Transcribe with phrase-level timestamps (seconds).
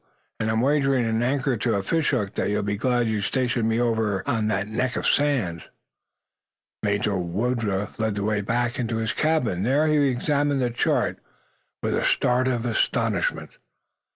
[0.39, 3.69] And I'm wagering an anchor to a fish hook that you'll be glad you stationed
[3.69, 5.69] me over on that neck of sand."
[6.81, 9.61] Major Woodruff led the way back into the cabin.
[9.61, 11.19] There he examined the chart,
[11.83, 13.59] with a start of astonishment.